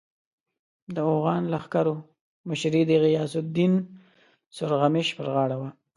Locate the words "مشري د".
2.49-2.91